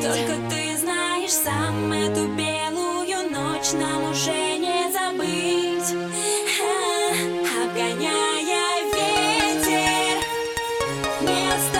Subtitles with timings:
[0.00, 5.90] Только ты знаешь сам эту белую ночь Нам уже не забыть.
[7.64, 10.18] Обгоняя ветер
[11.20, 11.75] Место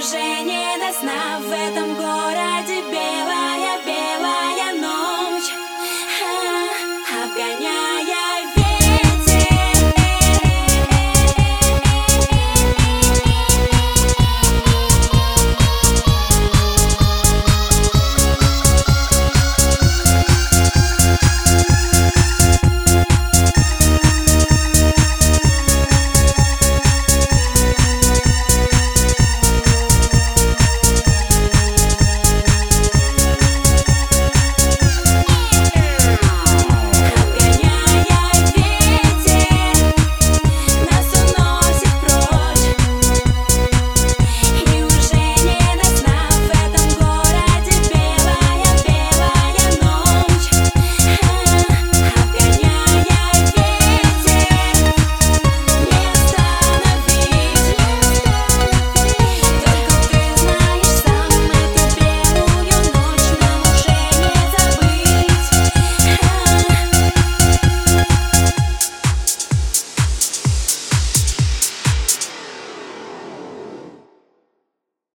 [0.00, 2.29] уже не до сна в этом городе.